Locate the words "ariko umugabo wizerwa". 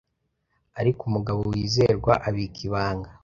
0.79-2.13